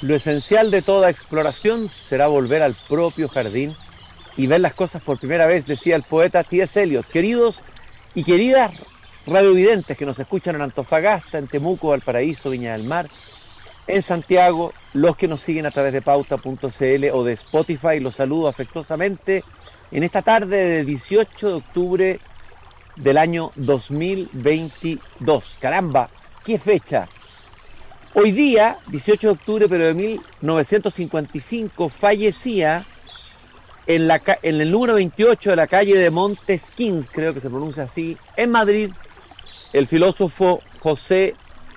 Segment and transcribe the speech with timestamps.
[0.00, 3.74] Lo esencial de toda exploración será volver al propio jardín
[4.36, 6.80] y ver las cosas por primera vez, decía el poeta T.S.
[6.80, 7.04] Eliot.
[7.08, 7.62] Queridos
[8.14, 8.70] y queridas
[9.26, 13.08] radiovidentes que nos escuchan en Antofagasta, en Temuco, Valparaíso, Viña del Mar,
[13.88, 18.46] en Santiago, los que nos siguen a través de pauta.cl o de Spotify, los saludo
[18.46, 19.42] afectuosamente
[19.90, 22.20] en esta tarde de 18 de octubre
[22.94, 25.56] del año 2022.
[25.60, 26.08] Caramba,
[26.44, 27.08] qué fecha.
[28.14, 32.86] Hoy día, 18 de octubre, de 1955, fallecía
[33.86, 37.82] en, la, en el número 28 de la calle de Montesquins, creo que se pronuncia
[37.82, 38.92] así, en Madrid,
[39.74, 41.34] el filósofo José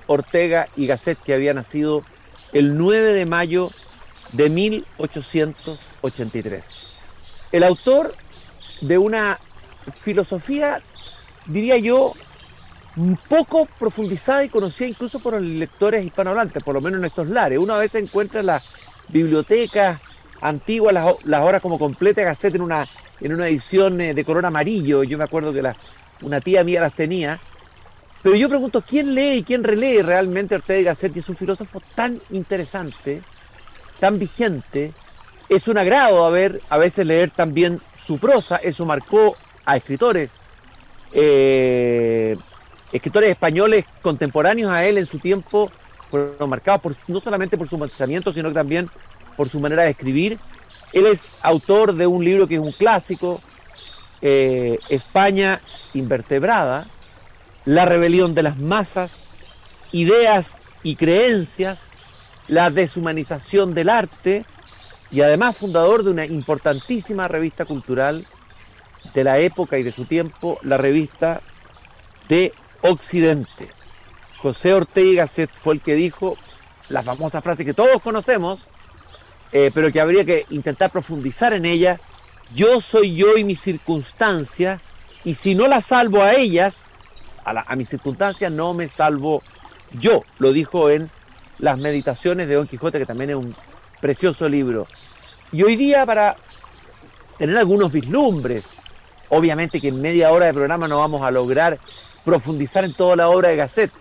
[0.07, 2.05] Ortega y Gasset, que había nacido
[2.53, 3.70] el 9 de mayo
[4.31, 6.70] de 1883.
[7.51, 8.15] El autor
[8.79, 9.37] de una
[9.93, 10.81] filosofía,
[11.45, 12.13] diría yo,
[13.27, 17.59] poco profundizada y conocida incluso por los lectores hispanohablantes, por lo menos en estos lares.
[17.59, 18.69] Uno a veces encuentra las
[19.07, 19.99] bibliotecas
[20.41, 22.87] antiguas, las, las horas como completa Gasset en una,
[23.20, 25.03] en una edición eh, de color amarillo.
[25.03, 25.63] Yo me acuerdo que
[26.21, 27.39] una tía mía las tenía
[28.21, 31.15] pero yo pregunto, ¿quién lee y quién relee realmente Ortega y Gasset?
[31.17, 33.21] es un filósofo tan interesante,
[33.99, 34.93] tan vigente.
[35.49, 38.57] Es un agrado a, ver, a veces leer también su prosa.
[38.57, 40.35] Eso marcó a escritores,
[41.13, 42.37] eh,
[42.91, 45.71] escritores españoles contemporáneos a él en su tiempo,
[46.09, 48.89] fueron marcados no solamente por su pensamiento, sino también
[49.37, 50.39] por su manera de escribir.
[50.93, 53.41] Él es autor de un libro que es un clásico,
[54.21, 55.61] eh, España
[55.93, 56.87] invertebrada,
[57.65, 59.29] la rebelión de las masas,
[59.91, 61.87] ideas y creencias,
[62.48, 64.45] la deshumanización del arte
[65.11, 68.25] y además fundador de una importantísima revista cultural
[69.13, 71.41] de la época y de su tiempo, la revista
[72.28, 73.69] de Occidente.
[74.38, 76.38] José Ortega fue el que dijo
[76.90, 78.68] la famosa frase que todos conocemos,
[79.51, 82.00] eh, pero que habría que intentar profundizar en ella.
[82.53, 84.81] Yo soy yo y mis circunstancias,
[85.23, 86.81] y si no las salvo a ellas,
[87.45, 89.41] a, mis circunstancias no me salvo
[89.94, 91.09] yo, lo dijo en
[91.59, 93.55] las meditaciones de Don Quijote, que también es un
[94.00, 94.88] precioso libro.
[95.51, 96.38] Y hoy día para
[97.38, 98.69] tener algunos vislumbres,
[99.29, 101.79] obviamente que en media hora de programa no vamos a lograr
[102.23, 103.91] profundizar en toda la obra de Gasset,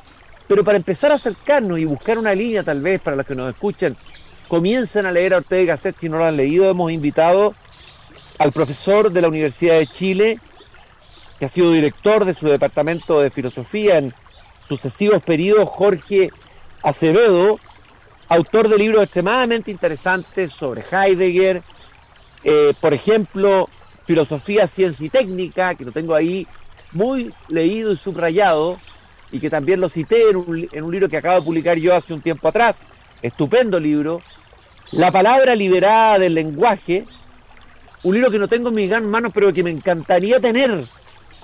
[0.47, 3.51] pero para empezar a acercarnos y buscar una línea tal vez para los que nos
[3.51, 3.97] escuchen,
[4.49, 7.55] comiencen a leer a Ortega y Gasset si no lo han leído, hemos invitado
[8.39, 10.41] al profesor de la Universidad de Chile,
[11.39, 14.15] que ha sido director de su departamento de filosofía en
[14.67, 16.31] sucesivos periodos, Jorge
[16.83, 17.61] Acevedo,
[18.29, 21.63] autor de libros extremadamente interesantes sobre Heidegger,
[22.45, 23.69] eh, por ejemplo,
[24.07, 26.47] Filosofía, Ciencia y Técnica, que lo tengo ahí
[26.93, 28.79] muy leído y subrayado,
[29.33, 31.95] y que también lo cité en un, en un libro que acabo de publicar yo
[31.95, 32.85] hace un tiempo atrás,
[33.23, 34.21] estupendo libro,
[34.93, 37.07] La palabra liberada del lenguaje,
[38.03, 40.83] un libro que no tengo en mis manos, pero que me encantaría tener,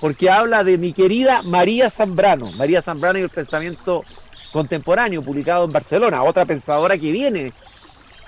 [0.01, 4.03] porque habla de mi querida María Zambrano, María Zambrano y el pensamiento
[4.51, 7.53] contemporáneo, publicado en Barcelona, otra pensadora que viene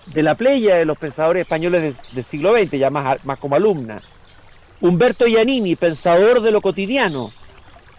[0.05, 4.01] de la playa de los pensadores españoles del, siglo XX, ya más, más como alumna.
[4.81, 7.31] Humberto Giannini, pensador de lo cotidiano,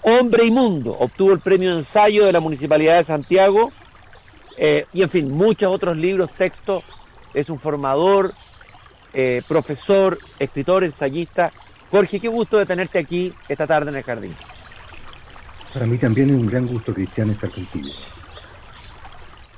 [0.03, 3.71] hombre y mundo, obtuvo el premio de ensayo de la Municipalidad de Santiago,
[4.57, 6.83] eh, y en fin, muchos otros libros, textos,
[7.35, 8.35] es un formador,
[9.13, 11.53] eh, profesor, escritor, ensayista,
[11.91, 14.37] Jorge, qué gusto de tenerte aquí esta tarde en el jardín.
[15.73, 17.89] Para mí también es un gran gusto, Cristian, estar contigo.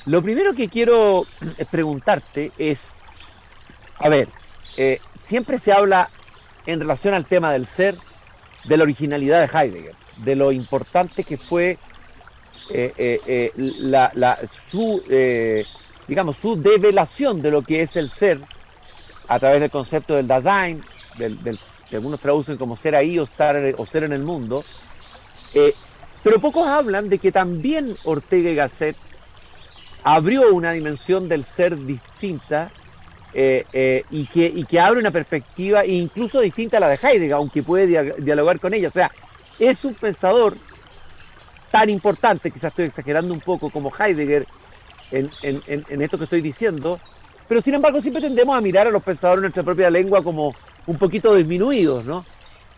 [0.07, 2.95] Lo primero que quiero eh, preguntarte es,
[3.99, 4.29] a ver,
[4.77, 6.11] eh, siempre se habla
[6.67, 7.97] en relación al tema del ser,
[8.65, 11.79] de la originalidad de Heidegger, de lo importante que fue
[12.71, 14.39] eh, la,
[14.71, 15.03] su,
[16.07, 18.41] digamos, su develación de lo que es el ser
[19.29, 20.83] a través del concepto del Dasein,
[21.19, 21.59] del, del
[21.93, 24.65] que algunos traducen como ser ahí o, estar, o ser en el mundo,
[25.53, 25.75] eh,
[26.25, 28.97] pero pocos hablan de que también Ortega y Gasset
[30.03, 32.71] abrió una dimensión del ser distinta
[33.35, 37.35] eh, eh, y, que, y que abre una perspectiva incluso distinta a la de Heidegger,
[37.35, 38.89] aunque puede dialogar con ella.
[38.89, 39.11] O sea,
[39.59, 40.57] es un pensador
[41.71, 44.47] tan importante, quizás estoy exagerando un poco, como Heidegger
[45.11, 47.01] en, en esto que estoy diciendo,
[47.49, 50.55] pero sin embargo siempre tendemos a mirar a los pensadores en nuestra propia lengua como
[50.87, 52.25] un poquito disminuidos, ¿no?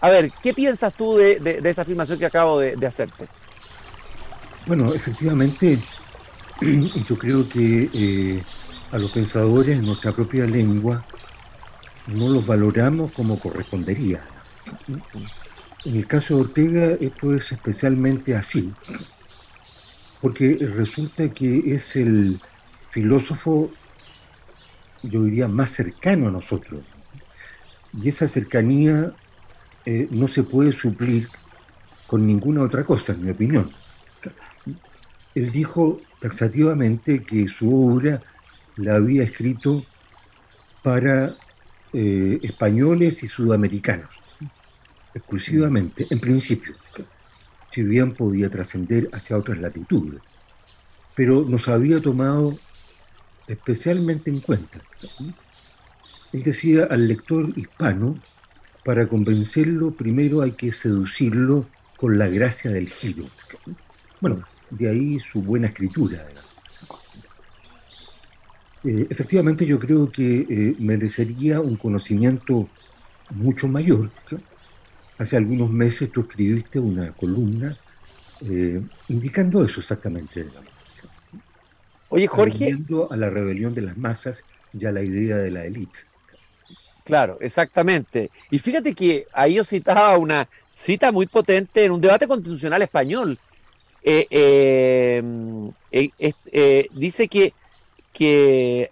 [0.00, 3.26] A ver, ¿qué piensas tú de, esa afirmación que acabo de, hacerte?
[4.66, 5.78] Bueno, efectivamente,
[6.60, 8.42] yo creo que eh,
[8.94, 11.04] a los pensadores en nuestra propia lengua
[12.06, 14.22] no los valoramos como correspondería.
[15.84, 18.72] En el caso de Ortega esto es especialmente así,
[20.20, 22.38] porque resulta que es el
[22.88, 23.72] filósofo
[25.02, 26.84] yo diría, más cercano a nosotros.
[28.00, 29.12] Y esa cercanía
[29.84, 31.26] eh, no se puede suplir
[32.06, 33.72] con ninguna otra cosa, en mi opinión.
[35.34, 38.22] Él dijo taxativamente que su obra
[38.76, 39.84] la había escrito
[40.82, 41.36] para
[41.92, 44.10] eh, españoles y sudamericanos,
[45.14, 46.74] exclusivamente, en principio,
[47.70, 50.20] si bien podía trascender hacia otras latitudes,
[51.14, 52.58] pero nos había tomado
[53.46, 54.80] especialmente en cuenta.
[56.32, 58.18] Él decía al lector hispano,
[58.84, 61.66] para convencerlo primero hay que seducirlo
[61.96, 63.24] con la gracia del giro.
[64.20, 66.26] Bueno, de ahí su buena escritura.
[68.84, 72.68] Eh, efectivamente yo creo que eh, merecería un conocimiento
[73.30, 74.10] mucho mayor.
[75.18, 77.78] Hace algunos meses tú escribiste una columna
[78.46, 80.46] eh, indicando eso exactamente.
[82.10, 82.76] Oye, Jorge.
[83.10, 84.44] a la rebelión de las masas
[84.78, 86.00] y a la idea de la élite.
[87.04, 88.30] Claro, exactamente.
[88.50, 93.38] Y fíjate que ahí yo citaba una cita muy potente en un debate constitucional español.
[94.02, 94.26] Eh,
[95.90, 96.10] eh,
[96.52, 97.54] eh, dice que,
[98.14, 98.90] que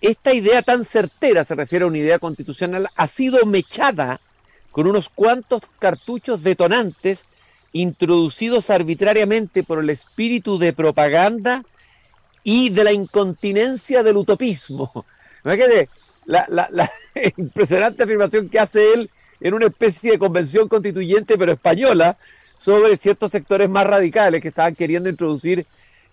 [0.00, 4.20] esta idea tan certera, se refiere a una idea constitucional, ha sido mechada
[4.72, 7.26] con unos cuantos cartuchos detonantes
[7.72, 11.64] introducidos arbitrariamente por el espíritu de propaganda
[12.42, 15.04] y de la incontinencia del utopismo.
[15.44, 15.88] Imagínate
[16.24, 16.90] la, la, la
[17.36, 22.16] impresionante afirmación que hace él en una especie de convención constituyente, pero española,
[22.56, 25.66] sobre ciertos sectores más radicales que estaban queriendo introducir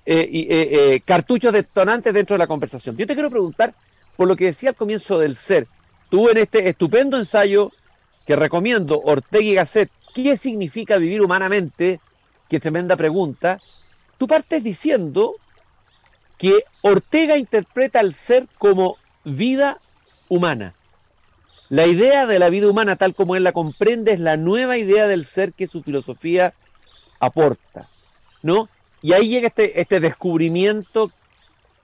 [0.06, 2.98] eh, eh, eh, cartuchos detonantes dentro de la conversación.
[2.98, 3.74] Yo te quiero preguntar
[4.18, 5.68] por lo que decía al comienzo del ser.
[6.10, 7.72] Tú en este estupendo ensayo
[8.28, 12.00] que recomiendo, Ortega y Gasset, ¿qué significa vivir humanamente?
[12.50, 13.62] Qué tremenda pregunta.
[14.18, 15.36] Tú partes diciendo
[16.38, 19.80] que Ortega interpreta al ser como vida
[20.28, 20.74] humana.
[21.70, 25.08] La idea de la vida humana tal como él la comprende es la nueva idea
[25.08, 26.54] del ser que su filosofía
[27.20, 27.88] aporta,
[28.42, 28.70] ¿no?
[29.04, 31.12] Y ahí llega este, este descubrimiento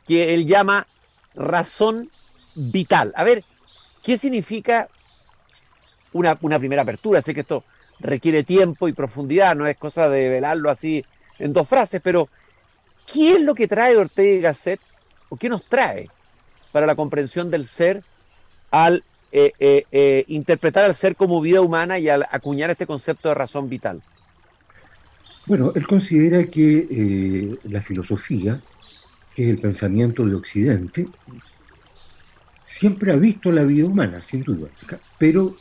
[0.07, 0.88] que él llama
[1.36, 2.10] razón
[2.56, 3.13] vital.
[3.16, 3.44] A ver,
[4.01, 4.88] ¿qué significa
[6.13, 7.21] una, una primera apertura?
[7.21, 7.66] Sé que esto
[8.00, 11.06] requiere tiempo y profundidad, no es cosa de velarlo así
[11.38, 12.30] en dos frases, pero
[13.12, 14.80] ¿qué es lo que trae Ortega y Gasset
[15.27, 16.10] o qué nos trae
[16.71, 18.01] para la comprensión del ser
[18.71, 23.27] al eh, eh, eh, interpretar al ser como vida humana y al acuñar este concepto
[23.27, 24.01] de razón vital?
[25.50, 28.62] Bueno, él considera que la filosofía,
[29.36, 31.07] que es el pensamiento de Occidente,
[32.62, 34.69] siempre ha visto la vida humana, sin duda,
[35.18, 35.56] pero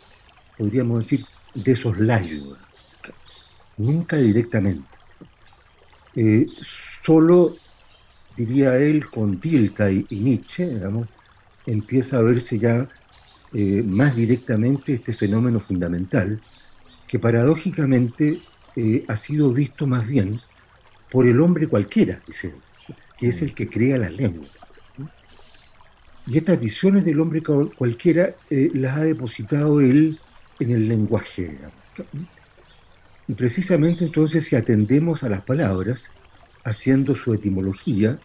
[0.58, 1.24] podríamos decir
[1.54, 2.58] de soslayo,
[3.78, 4.86] nunca directamente.
[7.02, 7.54] solo,
[8.36, 11.08] diría él, con Tilta y, y Nietzsche, digamos,
[11.64, 12.88] empieza a verse ya
[13.54, 16.38] eh, más directamente este fenómeno fundamental,
[17.06, 18.42] que paradójicamente
[18.80, 20.40] eh, ha sido visto más bien
[21.10, 22.54] por el hombre cualquiera, dice,
[23.18, 24.46] que es el que crea la lengua.
[26.28, 30.20] Y estas visiones del hombre cualquiera eh, las ha depositado él
[30.60, 31.58] en el lenguaje.
[33.26, 36.12] Y precisamente entonces si atendemos a las palabras,
[36.62, 38.20] haciendo su etimología,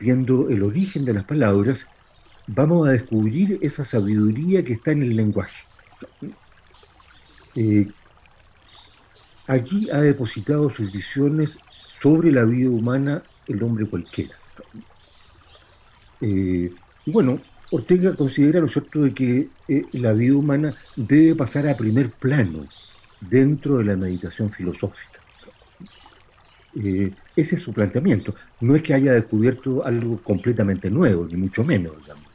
[0.00, 1.86] viendo el origen de las palabras,
[2.48, 5.66] vamos a descubrir esa sabiduría que está en el lenguaje.
[7.54, 7.86] Eh,
[9.50, 14.36] allí ha depositado sus visiones sobre la vida humana el hombre cualquiera.
[16.20, 16.72] Eh,
[17.06, 17.40] bueno,
[17.72, 22.68] Ortega considera, lo cierto?, de que eh, la vida humana debe pasar a primer plano
[23.20, 25.18] dentro de la meditación filosófica.
[27.34, 28.36] ese es su planteamiento.
[28.60, 32.30] No es que haya descubierto algo completamente nuevo, ni mucho menos, digamos.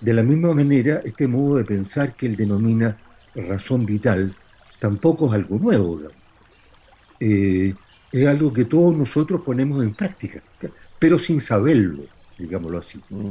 [0.00, 2.96] De la misma manera, este modo de pensar que él denomina
[3.34, 4.34] razón vital
[4.84, 5.98] tampoco es algo nuevo.
[7.18, 7.72] Eh,
[8.12, 10.42] es algo que todos nosotros ponemos en práctica,
[10.98, 12.04] pero sin saberlo,
[12.36, 13.00] digámoslo así.
[13.08, 13.30] Mm.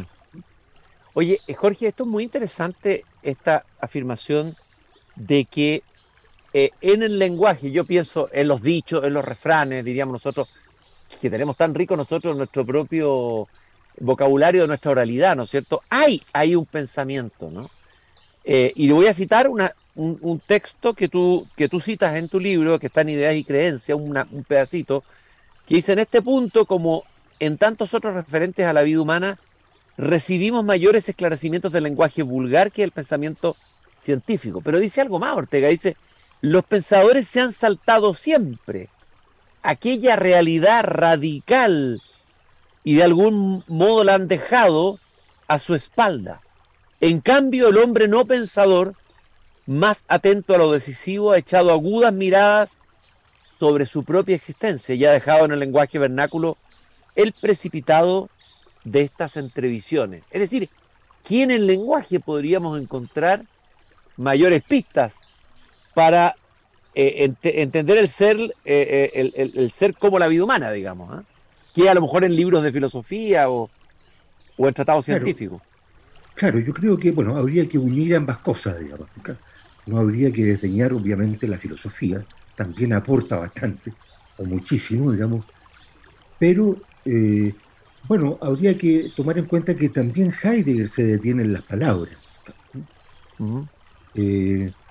[1.14, 4.56] Oye, eh, Jorge, esto es muy interesante, esta afirmación
[5.16, 5.84] de que
[6.54, 10.48] eh, en el lenguaje, yo pienso en los dichos, en los refranes, diríamos nosotros,
[11.22, 13.48] que tenemos tan rico nosotros nuestro propio
[14.00, 15.84] vocabulario de nuestra oralidad, ¿no es cierto?
[15.88, 17.70] Hay, hay un pensamiento, ¿no?
[18.44, 22.30] Eh, y le voy a citar una, un, texto que tú, que tú citas en
[22.30, 25.04] tu libro, que está en Ideas y Creencias, un pedacito,
[25.68, 27.04] que dice, en este punto, como
[27.40, 29.40] en tantos otros referentes a la vida humana,
[29.98, 33.56] recibimos mayores esclarecimientos del lenguaje vulgar que el pensamiento
[33.98, 34.62] científico.
[34.62, 35.96] Pero dice algo más, Ortega, dice,
[36.42, 38.90] los pensadores se han saltado siempre
[39.62, 42.02] aquella realidad radical
[42.84, 45.00] y de algún modo la han dejado
[45.48, 46.42] a su espalda.
[47.00, 48.96] En cambio, el hombre no pensador,
[49.66, 52.80] más atento a lo decisivo, ha echado agudas miradas
[53.60, 56.58] sobre su propia existencia y ha dejado en el lenguaje vernáculo
[57.16, 58.30] el precipitado
[58.84, 60.26] de estas entrevisiones.
[60.32, 60.70] Es decir,
[61.24, 63.46] ¿quién en el lenguaje podríamos encontrar
[64.18, 65.22] mayores pistas
[65.94, 66.36] para
[66.96, 71.24] eh, entender el ser, eh, eh, el, ser como la vida humana, digamos, ¿ah?
[71.74, 73.70] que a lo mejor en libros de filosofía o,
[74.58, 75.62] en tratados científicos.
[76.36, 79.08] Claro, yo creo que, bueno, habría que unir ambas cosas, digamos.
[79.86, 82.26] No habría que desdeñar, obviamente, la filosofía,
[82.56, 83.94] también aporta bastante,
[84.38, 85.46] o muchísimo, digamos,
[86.40, 86.78] pero,
[88.08, 92.42] bueno, habría que tomar en cuenta que también Heidegger se detiene en las palabras.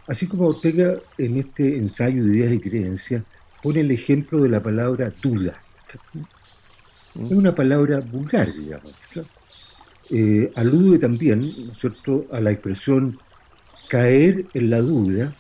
[0.07, 3.23] Así como Ortega en este ensayo de ideas y creencias
[3.63, 5.63] pone el ejemplo de la palabra duda.
[7.15, 8.93] Es una palabra vulgar, digamos.
[10.11, 13.19] Eh, alude también, ¿no es cierto?, a la expresión
[13.93, 15.37] caer en la duda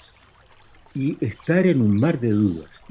[0.94, 2.84] y estar en un mar de dudas.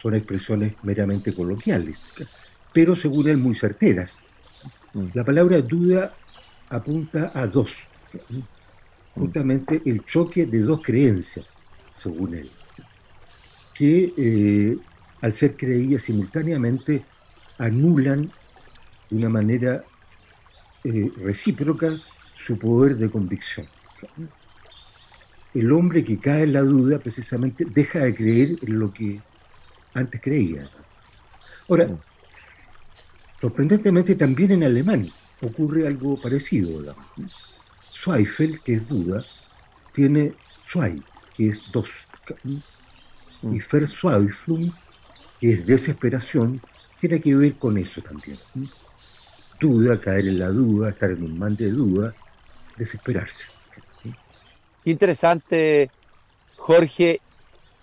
[0.00, 2.00] Son expresiones meramente coloquiales,
[2.72, 4.22] pero según él muy certeras.
[4.94, 5.08] Mm.
[5.12, 6.14] La palabra duda
[6.70, 7.86] apunta a dos
[9.14, 11.58] justamente el choque de dos creencias,
[11.92, 12.50] según él,
[13.74, 14.78] que eh,
[15.20, 17.04] al ser creídas simultáneamente
[17.58, 18.32] anulan
[19.10, 19.84] de una manera
[20.84, 21.98] eh, recíproca
[22.34, 23.68] su poder de convicción.
[25.54, 29.20] El hombre que cae en la duda precisamente deja de creer en lo que
[29.94, 30.68] antes creía.
[31.68, 31.88] Ahora,
[33.40, 36.94] sorprendentemente también en Alemania ocurre algo parecido.
[37.90, 39.24] Zweifel, que es duda,
[39.92, 40.34] tiene
[40.70, 41.02] Zwei,
[41.36, 42.06] que es dos.
[43.42, 44.72] Y Verzweiflung,
[45.40, 46.60] que es desesperación,
[46.98, 48.38] tiene que ver con eso también.
[49.60, 52.14] Duda, caer en la duda, estar en un man de duda,
[52.76, 53.53] desesperarse.
[54.84, 55.90] Interesante,
[56.56, 57.20] Jorge.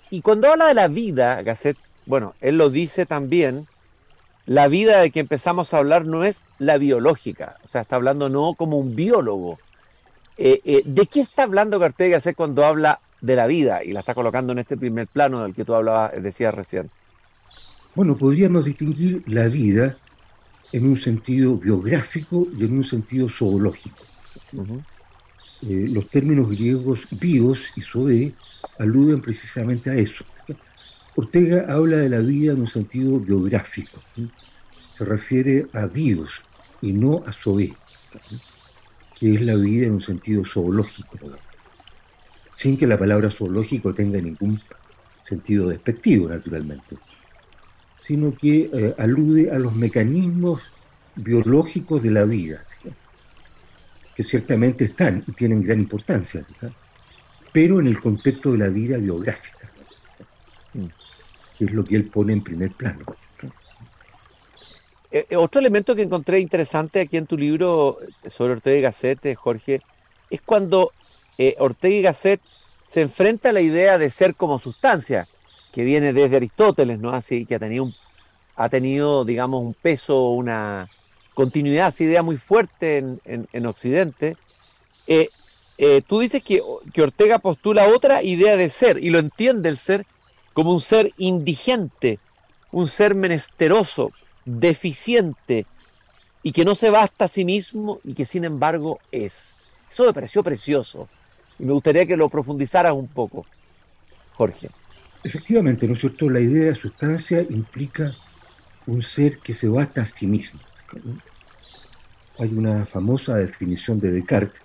[0.10, 3.68] Y cuando habla de la vida, Gasset, bueno, él lo dice también,
[4.46, 8.28] la vida de que empezamos a hablar no es la biológica, o sea, está hablando
[8.28, 9.60] no como un biólogo,
[10.44, 14.16] eh, eh, ¿De qué está hablando Ortega cuando habla de la vida y la está
[14.16, 16.90] colocando en este primer plano del que tú hablabas, decías recién?
[17.94, 19.98] Bueno, podríamos distinguir la vida
[20.72, 24.04] en un sentido biográfico y en un sentido zoológico.
[25.64, 28.34] Eh, los términos griegos bios y zoe
[28.80, 30.26] aluden precisamente a eso.
[31.16, 34.02] Ortega habla de la vida en un sentido biográfico.
[34.90, 36.44] Se refiere a bios
[36.82, 37.76] y no a zoe
[39.22, 41.20] que es la vida en un sentido zoológico,
[42.54, 44.60] sin que la palabra zoológico tenga ningún
[45.16, 46.98] sentido despectivo, naturalmente,
[48.00, 50.64] sino que eh, alude a los mecanismos
[51.16, 52.64] biológicos de la vida,
[54.16, 56.46] que ciertamente están y tienen gran importancia,
[57.52, 59.72] pero en el contexto de la vida biográfica,
[61.58, 63.06] que es lo que él pone en primer plano.
[65.12, 68.82] Eh, eh, otro elemento que encontré interesante aquí en tu libro eh, sobre Ortega y
[68.82, 69.82] Gasset, Jorge,
[70.30, 70.94] es cuando
[71.58, 72.42] Ortega y Gasset
[72.86, 75.28] se enfrenta a la idea de ser como sustancia,
[75.74, 77.12] que viene desde Aristóteles, ¿no?
[77.12, 77.96] Así que ha tenido, un,
[78.56, 80.90] ha tenido digamos, un peso, una
[81.34, 84.38] continuidad, esa idea muy fuerte en, Occidente.
[86.08, 86.62] tú dices que,
[86.94, 90.06] que Ortega postula otra idea de ser y lo entiende el ser
[90.54, 92.20] como un ser indigente,
[92.72, 94.12] un ser menesteroso,
[94.46, 95.66] deficiente
[96.44, 99.56] y que no se basta a sí mismo y que sin embargo es.
[99.90, 101.08] Eso me pareció precioso
[101.60, 103.46] y me gustaría que lo profundizaras un poco,
[104.34, 104.70] Jorge.
[105.24, 106.30] Efectivamente, ¿no es cierto?
[106.30, 108.16] La idea de sustancia implica
[108.88, 110.60] un ser que se basta a sí mismo.
[112.40, 114.62] Hay una famosa definición de Descartes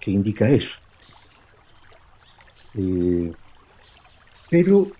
[0.00, 0.78] que indica eso.
[2.74, 3.32] Eh,
[4.50, 4.90] pero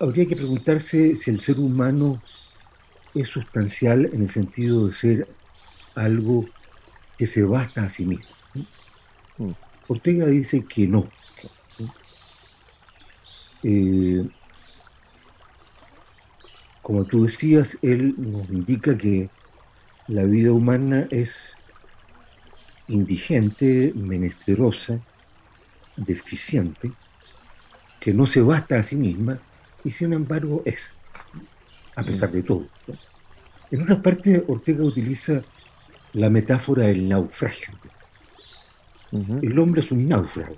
[0.00, 2.22] habría que preguntarse si el ser humano
[3.14, 5.28] es sustancial en el sentido de ser
[5.94, 6.46] algo
[7.16, 8.30] que se basta a sí mismo.
[9.38, 9.52] Mm.
[9.88, 11.08] Ortega dice que no.
[13.62, 14.28] Eh,
[16.86, 19.28] como tú decías, él nos indica que
[20.06, 21.58] la vida humana es
[22.86, 25.00] indigente, menesterosa,
[25.96, 26.92] deficiente,
[27.98, 29.40] que no se basta a sí misma
[29.82, 30.94] y sin embargo es,
[31.96, 32.68] a pesar de todo.
[33.72, 35.42] En otra parte, Ortega utiliza
[36.12, 37.74] la metáfora del naufragio.
[39.42, 40.54] El hombre es un náufrago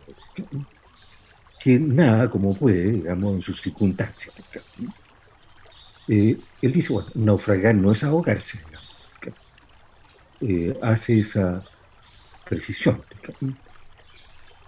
[1.58, 4.35] que nada como puede, digamos, en sus circunstancias.
[6.09, 8.61] Él dice, bueno, naufragar no es ahogarse.
[10.83, 11.65] hace esa
[12.45, 13.03] precisión.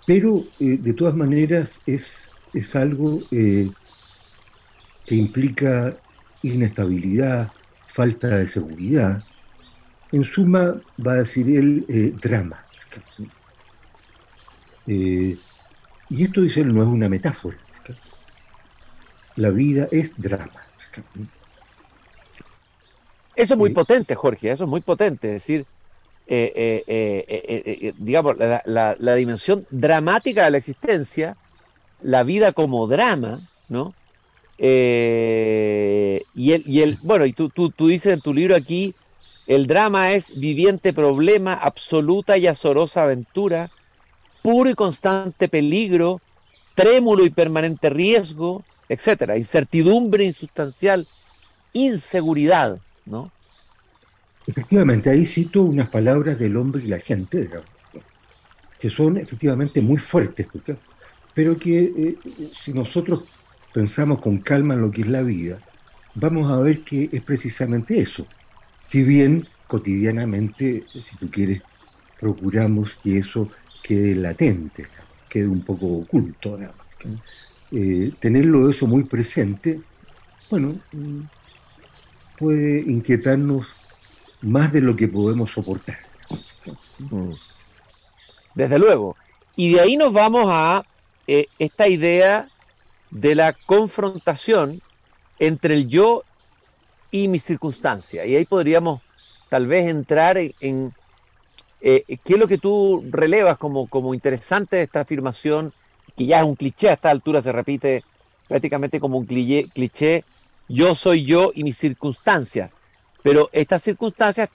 [0.07, 5.97] Pero de todas maneras es, es algo que implica
[6.43, 7.53] inestabilidad,
[7.87, 9.25] falta de seguridad.
[10.13, 12.65] En suma, va a decir él, eh, drama.
[14.87, 15.37] Eh,
[16.09, 17.57] y esto, dice él, no es una metáfora.
[19.37, 20.70] La vida es drama.
[23.37, 25.29] Eso es muy potente, Jorge, eso es muy potente.
[25.29, 25.67] Es decir,
[26.27, 31.37] eh, digamos, la, dimensión dramática de la existencia,
[32.03, 33.95] la vida como drama, ¿no?
[34.59, 38.95] Eh, y, el, y el, bueno, y tú, tú, tú dices en tu libro aquí,
[39.47, 43.71] el drama es viviente problema, absoluta y azorosa aventura,
[44.43, 46.21] puro y constante peligro,
[46.75, 51.07] trémulo y permanente riesgo, etcétera, incertidumbre insustancial,
[51.73, 53.31] inseguridad, ¿no?
[54.49, 57.49] Efectivamente, ahí cito unas palabras del hombre y la gente,
[58.81, 60.49] que son efectivamente muy fuertes,
[61.35, 62.19] pero que eh,
[62.51, 63.23] si nosotros
[63.73, 65.61] pensamos con calma en lo que es la vida,
[66.17, 68.27] vamos a ver que es precisamente eso.
[68.83, 71.63] Si bien cotidianamente, si tú quieres,
[72.19, 73.49] procuramos que eso
[73.85, 74.89] quede latente,
[75.29, 76.59] quede un poco oculto.
[77.73, 79.81] Eh, tenerlo eso muy presente,
[80.51, 80.81] bueno,
[82.37, 83.69] puede inquietarnos
[84.43, 85.99] más de lo que podemos soportar.
[86.99, 87.33] Mm.
[88.55, 89.17] Desde luego.
[89.55, 90.85] Y de ahí nos vamos a
[91.27, 92.49] eh, esta idea
[93.11, 94.81] de la confrontación
[95.39, 96.25] entre el yo
[97.11, 98.27] y mi circunstancia.
[98.27, 99.01] Y ahí podríamos
[99.49, 100.95] tal vez entrar en,
[101.81, 105.73] eh, qué es lo que tú relevas como, como interesante de esta afirmación,
[106.21, 108.05] que ya es un cliché a esta altura, se repite
[108.47, 110.23] prácticamente como un cliché,
[110.69, 112.77] yo soy yo y mis circunstancias.
[113.23, 114.51] Pero estas circunstancias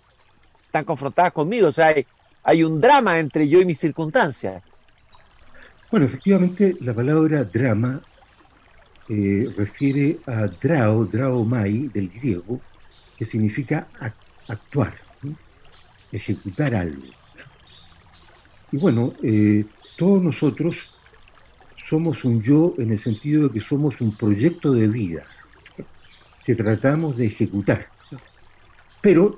[0.68, 2.06] están confrontadas conmigo, o sea, hay,
[2.44, 4.62] hay un drama entre yo y mis circunstancias.
[5.90, 8.00] Bueno, efectivamente, la palabra drama
[9.10, 12.62] eh, refiere a drao, drao mai del griego,
[13.18, 13.88] que significa
[14.48, 14.94] actuar,
[16.12, 17.02] ejecutar algo.
[18.72, 19.66] Y bueno, eh,
[19.98, 20.90] todos nosotros
[21.88, 25.24] somos un yo en el sentido de que somos un proyecto de vida
[26.44, 27.88] que tratamos de ejecutar.
[29.02, 29.38] Pero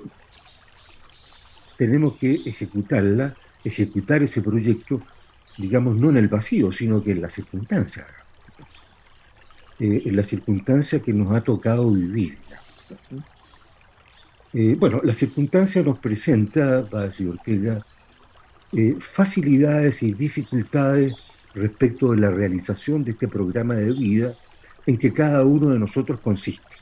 [1.76, 5.02] tenemos que ejecutarla, ejecutar ese proyecto,
[5.58, 8.06] digamos, no en el vacío, sino que en las circunstancias.
[9.78, 12.38] Eh, en la circunstancia que nos ha tocado vivir.
[14.54, 17.78] Eh, bueno, la circunstancia nos presenta, va a decir Ortega,
[18.72, 21.12] eh, facilidades y dificultades
[21.58, 24.32] respecto de la realización de este programa de vida
[24.86, 26.76] en que cada uno de nosotros consiste,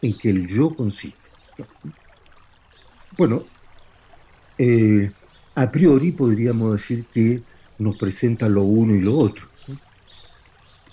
[0.00, 1.30] en que el yo consiste.
[3.16, 3.44] Bueno,
[5.54, 7.42] a priori podríamos decir que
[7.78, 9.46] nos presenta lo uno y lo otro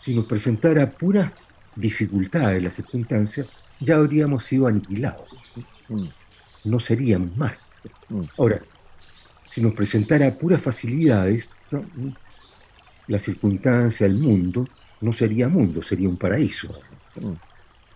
[0.01, 1.31] si nos presentara puras
[1.75, 5.27] dificultades las circunstancias, ya habríamos sido aniquilados.
[6.63, 7.67] No seríamos más.
[8.09, 8.21] Mm.
[8.39, 8.63] Ahora,
[9.45, 11.51] si nos presentara puras facilidades,
[13.07, 14.67] la circunstancia, el mundo,
[15.01, 16.73] no sería mundo, sería un paraíso.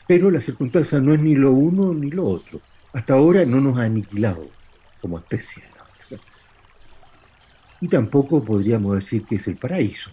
[0.08, 2.62] Pero la circunstancia no es ni lo uno ni lo otro.
[2.94, 4.48] Hasta ahora no nos ha aniquilado
[5.02, 5.63] como especie.
[7.82, 10.12] Y tampoco podríamos decir que es el paraíso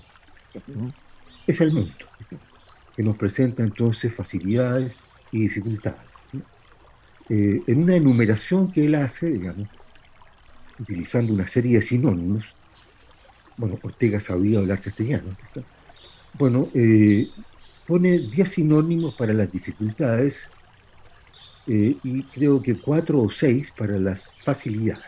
[1.47, 1.93] es el mundo,
[2.97, 4.99] que nos presenta entonces facilidades
[5.31, 6.11] y dificultades.
[7.29, 9.69] Eh, en una enumeración que él hace, digamos,
[10.79, 12.55] utilizando una serie de sinónimos,
[13.63, 15.37] bueno, Ortega sabía hablar castellano,
[16.37, 17.31] bueno, eh,
[17.87, 20.51] pone 10 sinónimos para las dificultades
[21.69, 25.05] eh, y creo que cuatro o seis para las facilidades.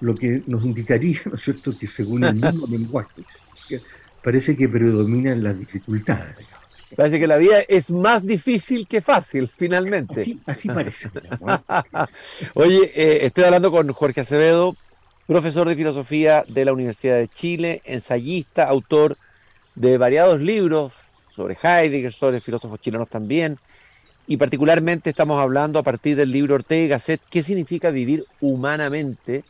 [0.00, 3.22] Lo que nos indicaría, ¿no es cierto?, que según el mismo lenguaje,
[4.24, 6.36] parece que predominan las dificultades.
[6.96, 10.38] Parece que la vida es más difícil que fácil, finalmente.
[10.46, 11.10] Así, parece.
[12.54, 14.74] Oye, eh, estoy hablando con Jorge Acevedo,
[15.30, 19.16] profesor de filosofía de la Universidad de Chile, ensayista, autor
[19.76, 20.92] de variados libros
[21.30, 23.56] sobre Heidegger, sobre filósofos chilenos también,
[24.26, 29.44] y particularmente estamos hablando a partir del libro Ortega y Gasset, ¿qué significa vivir humanamente?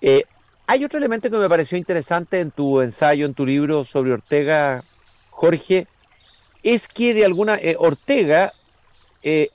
[0.00, 0.24] Eh,
[0.66, 4.82] hay otro elemento que me pareció interesante en tu ensayo, en tu libro sobre Ortega,
[5.30, 5.86] Jorge,
[6.64, 8.54] es que de alguna eh, Ortega,
[9.22, 9.50] eh,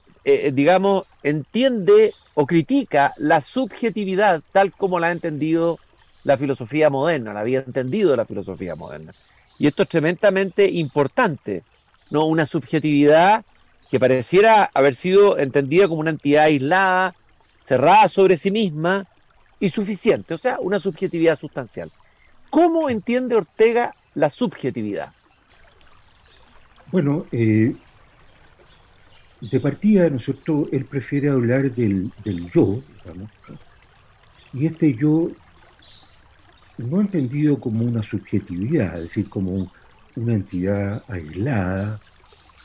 [0.54, 5.80] digamos, entiende o critica la subjetividad tal como la ha entendido
[6.24, 9.13] la filosofía moderna, la había entendido la filosofía moderna.
[9.58, 11.63] Y esto es tremendamente importante,
[12.12, 12.26] ¿no?
[12.26, 13.45] Una subjetividad
[13.89, 17.15] que pareciera haber sido entendida como una entidad aislada,
[17.60, 19.06] cerrada sobre sí misma
[19.60, 21.89] y suficiente, o sea, una subjetividad sustancial.
[22.50, 25.13] ¿Cómo entiende Ortega la subjetividad?
[26.91, 27.76] Bueno, eh,
[29.50, 32.12] de partida, ¿no es cierto?, él prefiere hablar del,
[32.52, 33.30] yo, digamos,
[34.54, 35.30] y este yo
[36.78, 39.72] no entendido como una subjetividad, es decir, como
[40.16, 42.00] una entidad aislada,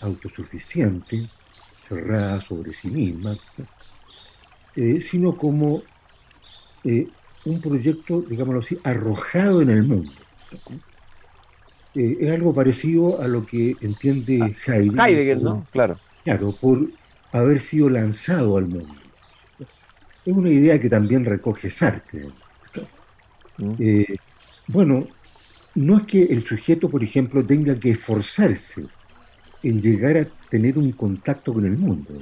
[0.00, 1.28] autosuficiente,
[1.76, 3.36] cerrada sobre sí misma,
[4.76, 5.82] eh, sino como
[6.84, 7.08] eh,
[7.44, 10.12] un proyecto, digámoslo así, arrojado en el mundo.
[11.94, 15.00] Eh, es algo parecido a lo que entiende ah, Heidegger.
[15.00, 15.66] Heidegger, ¿no?
[15.72, 15.98] Claro.
[16.24, 16.88] Claro, por
[17.32, 18.94] haber sido lanzado al mundo.
[20.24, 22.28] Es una idea que también recoge Sartre.
[23.58, 23.74] Mm.
[24.68, 25.06] bueno,
[25.74, 28.86] no es que el sujeto, por ejemplo, tenga que esforzarse
[29.62, 32.12] en llegar a tener un contacto con el mundo.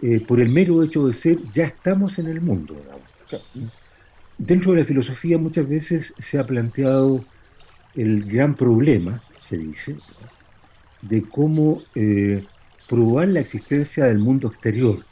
[0.00, 2.80] Eh, por el mero hecho de ser, ya estamos en el mundo.
[4.38, 7.24] Dentro de la filosofía muchas veces se ha planteado
[7.94, 9.96] el gran problema, se dice,
[11.02, 12.44] de cómo eh,
[12.92, 15.02] probar la existencia del mundo exterior,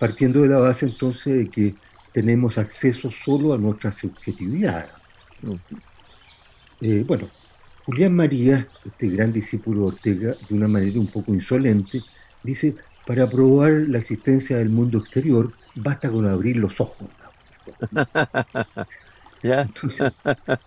[0.00, 1.76] partiendo de la base entonces de que
[2.10, 4.90] tenemos acceso solo a nuestra subjetividad.
[6.80, 7.28] Eh, bueno,
[7.86, 12.02] Julián María, este gran discípulo de Ortega, de una manera un poco insolente,
[12.42, 12.74] dice,
[13.06, 17.10] para probar la existencia del mundo exterior, basta con abrir los ojos.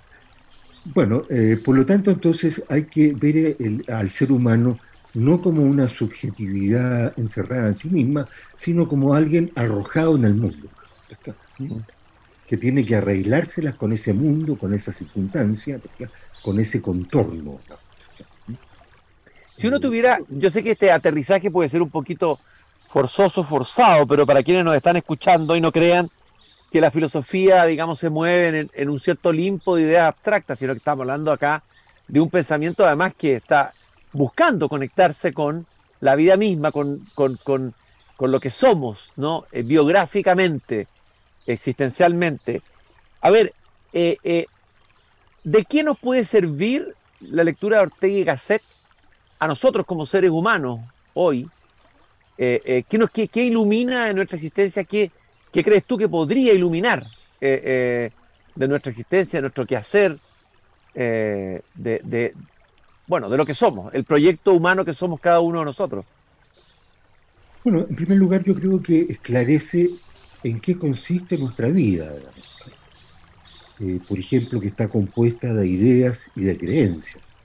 [0.86, 3.58] bueno, eh, por lo tanto, entonces hay que ver
[3.90, 4.80] al ser humano
[5.16, 10.68] no como una subjetividad encerrada en sí misma, sino como alguien arrojado en el mundo,
[12.46, 15.80] que tiene que arreglárselas con ese mundo, con esa circunstancia,
[16.44, 17.60] con ese contorno.
[19.56, 22.40] Si uno tuviera, yo sé que este aterrizaje puede ser un poquito
[22.86, 26.10] forzoso, forzado, pero para quienes nos están escuchando y no crean
[26.72, 30.80] que la filosofía, digamos, se mueve en, un cierto limpo de ideas abstractas, sino que
[30.80, 31.64] estamos hablando acá
[32.08, 33.72] de un pensamiento además que está
[34.16, 35.68] buscando conectarse con
[36.00, 37.74] la vida misma, con, con,
[38.20, 39.46] lo que somos, ¿no?
[39.52, 40.88] Eh, biográficamente,
[41.46, 42.62] existencialmente.
[43.22, 43.54] A ver,
[43.92, 44.46] eh, eh,
[45.44, 48.62] ¿de qué nos puede servir la lectura de Ortega y Gasset
[49.40, 50.80] a nosotros como seres humanos
[51.14, 51.50] hoy?
[52.38, 54.84] ¿qué, nos, qué, ilumina de nuestra existencia?
[54.84, 55.10] ¿Qué,
[55.54, 57.08] qué crees tú que podría iluminar
[57.40, 58.12] de
[58.56, 60.18] nuestra existencia, de nuestro quehacer,
[60.94, 62.34] de,
[63.08, 66.06] bueno, de lo que somos, el proyecto humano que somos cada uno de nosotros?
[67.64, 69.90] Bueno, en primer lugar yo creo que esclarece
[70.44, 72.14] en qué consiste nuestra vida.
[73.80, 77.36] Eh, por ejemplo, que está compuesta de ideas y de creencias,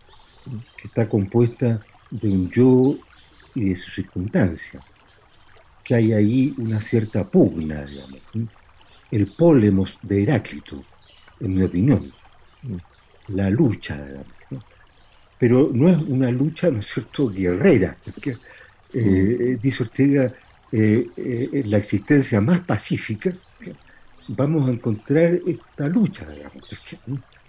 [0.77, 2.97] que está compuesta de un yo
[3.55, 4.81] y de su circunstancia,
[5.83, 8.21] que hay ahí una cierta pugna, digamos,
[9.11, 10.85] el pólemos de Heráclito,
[11.41, 12.13] en mi opinión,
[13.29, 14.40] la lucha, digamos,
[15.41, 18.37] pero no es una lucha, ¿no es cierto?, guerrera, porque,
[18.93, 20.35] eh, dice Ortega,
[20.71, 23.33] eh, la existencia más pacífica
[24.29, 26.27] vamos a encontrar esta lucha,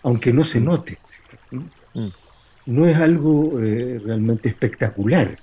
[0.03, 0.97] aunque no se note.
[1.51, 2.07] Mm.
[2.65, 5.37] No es algo eh, realmente espectacular.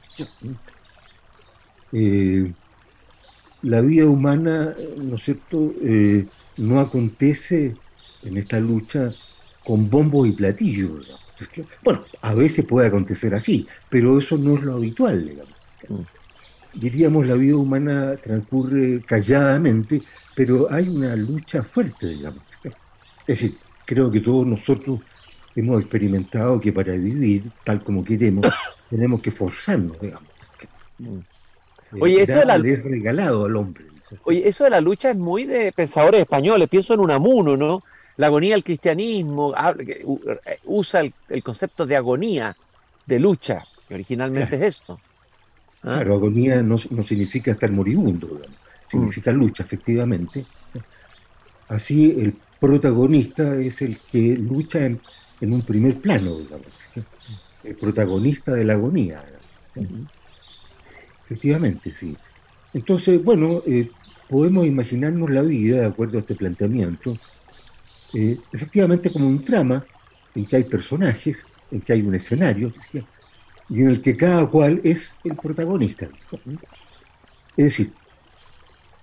[1.93, 2.53] Eh,
[3.63, 7.77] la vida humana, ¿no es cierto?, eh, no acontece
[8.23, 9.13] en esta lucha
[9.65, 11.09] con bombos y platillos.
[11.83, 15.55] Bueno, a veces puede acontecer así, pero eso no es lo habitual, digamos.
[15.89, 16.19] Mm
[16.75, 20.01] diríamos, la vida humana transcurre calladamente,
[20.35, 22.43] pero hay una lucha fuerte, digamos.
[23.27, 25.01] Es decir, creo que todos nosotros
[25.55, 28.47] hemos experimentado que para vivir tal como queremos,
[28.91, 30.29] tenemos que forzarnos, digamos.
[30.99, 31.19] Mm.
[32.01, 32.59] Oye, eso de la...
[32.59, 33.85] regalado al hombre.
[34.25, 36.69] Oye, eso de la lucha es muy de pensadores españoles.
[36.69, 37.83] Pienso en Unamuno, ¿no?
[38.19, 39.55] La agonía del cristianismo
[40.65, 42.57] usa el, concepto de agonía,
[43.07, 45.01] de lucha, que originalmente es esto.
[45.85, 45.95] ¿Ah?
[45.95, 48.43] Claro, agonía no, significa estar moribundo,
[48.85, 50.45] significa lucha, efectivamente.
[51.69, 55.01] Así el protagonista es el que lucha en,
[55.41, 56.67] un primer plano, digamos,
[57.63, 59.25] el protagonista de la agonía.
[61.25, 62.17] Efectivamente, sí.
[62.75, 63.89] Entonces, bueno, eh,
[64.29, 67.17] podemos imaginarnos la vida, de acuerdo a este planteamiento,
[68.15, 69.85] eh, efectivamente como un trama
[70.35, 72.73] en que hay personajes, en que hay un escenario,
[73.69, 76.09] y en el que cada cual es el protagonista.
[77.57, 77.93] Es decir,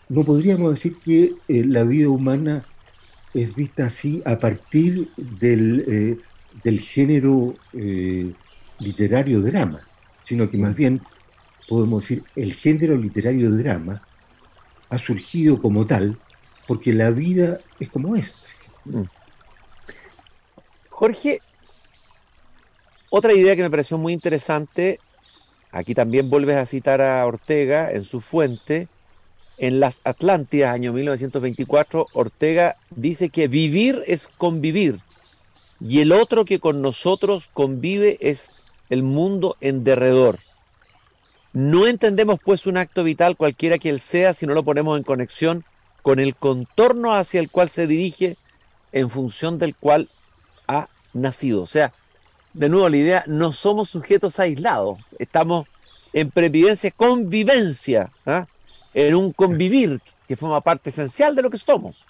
[0.09, 2.65] no podríamos decir que eh, la vida humana
[3.33, 6.17] es vista así a partir del, eh,
[6.63, 8.31] del género eh,
[8.79, 9.79] literario drama,
[10.21, 11.01] sino que más bien
[11.67, 14.01] podemos decir el género literario drama
[14.89, 16.17] ha surgido como tal
[16.67, 18.37] porque la vida es como es.
[20.89, 21.41] Jorge,
[23.09, 24.99] otra idea que me pareció muy interesante,
[25.71, 28.87] aquí también vuelves a citar a Ortega en su fuente,
[29.57, 34.99] en las Atlántidas, año 1924, Ortega dice que vivir es convivir
[35.79, 38.51] y el otro que con nosotros convive es
[38.89, 40.39] el mundo en derredor.
[41.53, 45.03] No entendemos pues un acto vital cualquiera que él sea si no lo ponemos en
[45.03, 45.63] conexión
[46.01, 48.37] con el contorno hacia el cual se dirige
[48.95, 50.07] en función del cual
[50.67, 51.61] ha nacido.
[51.61, 51.93] O sea,
[52.53, 55.67] de nuevo la idea, no somos sujetos aislados, estamos
[56.13, 58.47] en previdencia, convivencia, ¿ah?
[58.93, 62.05] en un convivir que forma parte esencial de lo que somos.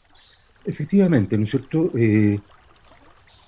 [0.63, 1.91] Efectivamente, ¿no es cierto?
[1.97, 2.39] Eh,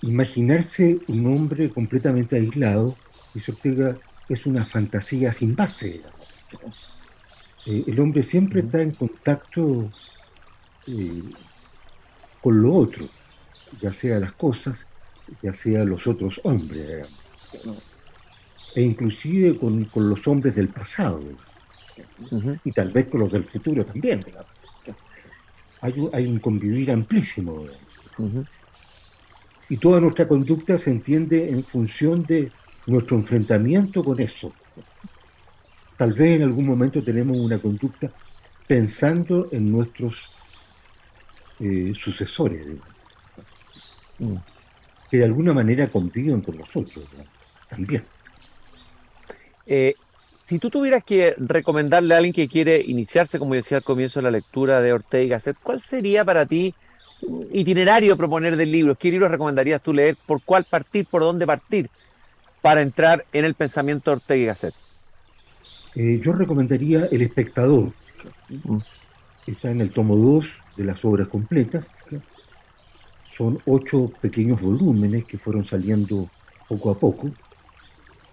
[0.01, 2.97] imaginarse un hombre completamente aislado,
[3.35, 3.97] dice Ortega,
[4.27, 6.01] es una fantasía sin base.
[7.67, 9.91] Eh, el hombre siempre está en contacto
[10.87, 11.21] eh,
[12.41, 13.07] con lo otro,
[13.81, 14.87] ya sea las cosas,
[15.41, 17.07] ya sea los otros hombres,
[18.75, 21.21] e inclusive con, los hombres del pasado,
[22.63, 24.23] y tal vez con los del futuro también.
[25.81, 27.65] Hay, un, convivir amplísimo.
[29.69, 32.51] Y toda nuestra conducta se entiende en función de
[32.87, 34.53] nuestro enfrentamiento con eso.
[35.97, 38.11] Tal vez en algún momento tenemos una conducta
[38.67, 40.23] pensando en nuestros
[41.59, 42.79] eh, sucesores, mm.
[45.09, 47.05] Que de alguna manera conviven con nosotros
[47.69, 48.03] también.
[49.65, 49.95] Eh,
[50.41, 54.23] si tú tuvieras que recomendarle a alguien que quiere iniciarse, como decía al comienzo de
[54.23, 56.73] la lectura de Ortega y Gasset, ¿cuál sería para ti
[57.21, 58.95] un itinerario a proponer del libro?
[58.95, 60.15] ¿Qué libro recomendarías tú leer?
[60.25, 61.05] ¿Por cuál partir?
[61.05, 61.89] ¿Por dónde partir?
[62.61, 64.73] Para entrar en el pensamiento de Ortega y Gasset.
[65.95, 67.91] Eh, yo recomendaría El Espectador.
[68.49, 68.77] Mm.
[69.47, 71.89] Está en el tomo 2 de las obras completas.
[73.37, 76.27] Son ocho pequeños volúmenes que fueron saliendo
[76.67, 77.31] poco a poco.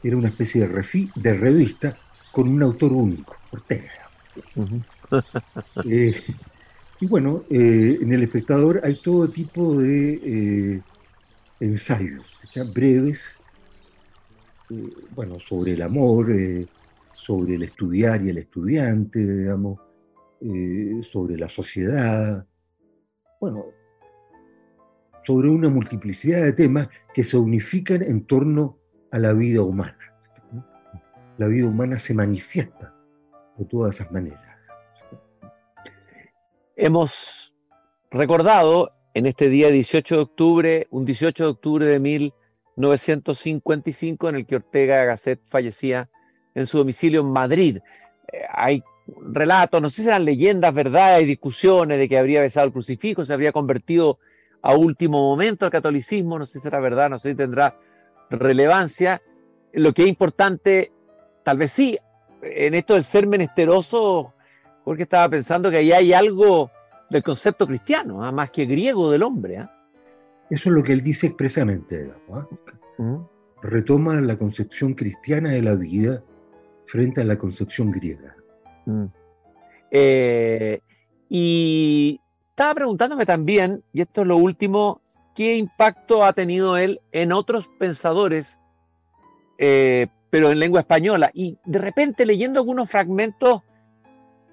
[0.03, 1.99] Era una especie de, de revista
[2.33, 4.11] con un autor único, Ortega.
[5.85, 6.14] Eh,
[7.01, 10.14] y bueno, eh, en El Espectador hay todo tipo de
[10.77, 10.83] eh,
[11.61, 12.35] ensayos,
[12.73, 13.43] breves,
[15.11, 16.35] bueno, sobre el amor,
[17.12, 19.79] sobre el estudiar y el estudiante, digamos,
[21.03, 22.47] sobre la sociedad,
[23.40, 23.67] bueno,
[25.24, 28.78] sobre una multiplicidad de temas que se unifican en torno
[29.10, 29.98] a la vida humana.
[31.38, 32.94] La vida humana se manifiesta
[33.56, 34.42] de todas esas maneras.
[36.76, 37.54] Hemos
[38.10, 44.44] recordado en este día 18 de octubre, un 18 de octubre de 1955, en el
[44.46, 46.10] que Ortega Gasset fallecía
[46.54, 47.78] en su domicilio en Madrid.
[48.32, 52.66] Eh, hay relatos, no sé si eran leyendas, verdad, hay discusiones de que habría besado
[52.66, 54.18] el crucifijo, se habría convertido
[54.64, 57.77] a último momento al catolicismo, no sé si será verdad, no sé si tendrá
[58.31, 59.20] relevancia.
[59.74, 60.90] Lo que es importante,
[61.42, 61.98] tal vez sí,
[62.40, 64.33] en esto del ser menesteroso,
[64.85, 66.70] Jorge estaba pensando que ahí hay algo
[67.11, 68.33] del concepto cristiano, ¿ah?
[68.33, 69.59] más que griego del hombre.
[69.59, 69.70] ¿ah?
[70.48, 72.48] Eso es lo que él dice expresamente, ¿ah?
[73.61, 76.22] retoma la concepción cristiana de la vida
[76.87, 78.35] frente a la concepción griega.
[78.87, 79.05] Mm.
[79.90, 80.81] Eh,
[81.29, 82.18] y
[82.55, 85.01] estaba preguntándome también, y esto es lo último,
[85.35, 88.61] ¿qué impacto ha tenido él en otros pensadores,
[89.59, 91.33] eh, pero en lengua española?
[91.35, 93.62] Y de repente leyendo algunos fragmentos,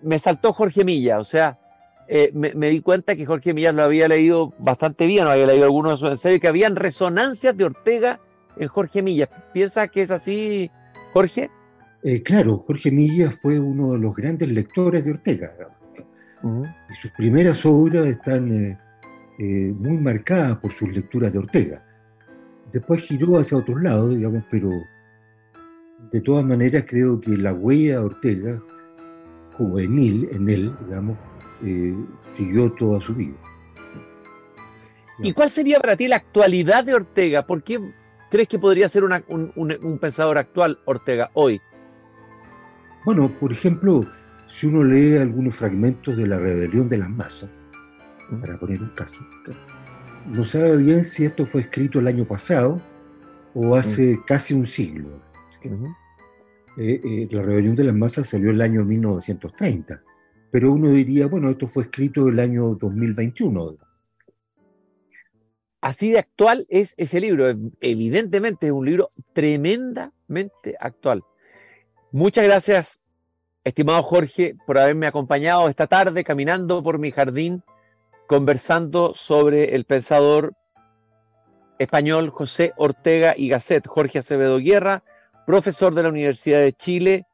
[0.02, 1.60] me saltó Jorge Milla, o sea,
[2.08, 5.66] eh, me, di cuenta que Jorge Milla lo había leído bastante bien, no había leído
[5.66, 8.20] algunos de sus ensayos, que habían resonancias de Ortega
[8.58, 9.30] en Jorge Milla.
[9.54, 10.72] ¿Piensa que es así,
[11.14, 11.52] Jorge?
[12.02, 15.52] Eh, claro, Jorge Milla fue uno de los grandes lectores de Ortega.
[16.44, 18.80] Y sus primeras obras están eh,
[19.40, 21.84] eh, muy marcadas por sus lecturas de Ortega.
[22.72, 24.70] Después giró hacia otros lados, digamos, pero
[26.12, 28.64] de todas maneras creo que la huella de Ortega,
[29.58, 31.18] juvenil en él, digamos,
[32.30, 33.38] siguió toda su vida.
[35.20, 37.46] ¿Y cuál sería para ti la actualidad de Ortega?
[37.46, 37.80] ¿Por qué
[38.32, 41.62] crees que podría ser un pensador actual Ortega hoy?
[43.06, 44.06] Bueno, por ejemplo,
[44.46, 47.50] si uno lee algunos fragmentos de la rebelión de las masas,
[48.40, 49.22] para poner un caso,
[50.28, 52.82] no sabe bien si esto fue escrito el año pasado
[53.54, 55.22] o hace casi un siglo.
[56.78, 60.02] Eh, eh, la rebelión de las masas salió el año 1930,
[60.52, 63.78] pero uno diría, bueno, esto fue escrito el año 2021.
[65.82, 67.48] Así de actual es ese libro,
[67.82, 71.24] evidentemente es un libro tremendamente actual.
[72.12, 73.02] Muchas gracias,
[73.64, 77.64] estimado Jorge, por haberme acompañado esta tarde caminando por mi jardín,
[78.28, 80.54] conversando sobre el pensador
[81.80, 85.04] español José Ortega y Gasset, Jorge Acevedo Guerra,
[85.46, 87.26] profesor de la Universidad de Chile,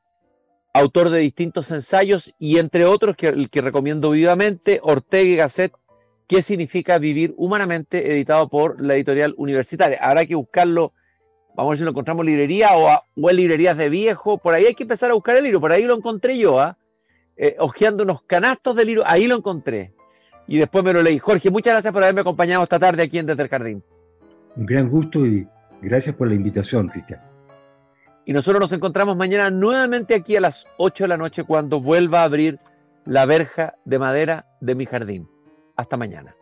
[0.74, 5.74] autor de distintos ensayos y entre otros que, el que recomiendo vivamente, Ortega y Gasset,
[6.28, 8.12] ¿Qué significa vivir humanamente?
[8.12, 9.98] editado por la editorial universitaria.
[10.02, 10.92] Habrá que buscarlo,
[11.58, 14.65] vamos a ver si lo encontramos en librería o, en librerías de viejo, por ahí
[14.65, 16.78] hay que empezar a buscar el libro, por ahí lo encontré yo, ¿ah?
[17.36, 17.56] ¿eh?
[17.60, 19.91] ojeando unos canastos de libro, ahí lo encontré.
[20.48, 21.20] Y después me lo leí.
[21.20, 23.84] Jorge, muchas gracias por haberme acompañado esta tarde aquí en Desde el Jardín.
[24.56, 25.46] Un gran gusto y
[25.82, 27.22] gracias por la invitación, Cristian.
[28.26, 32.22] Y nosotros nos encontramos mañana nuevamente aquí a las 8 de la noche cuando vuelva
[32.22, 32.60] a abrir
[33.04, 35.28] la verja de madera de mi jardín.
[35.76, 36.34] Hasta mañana.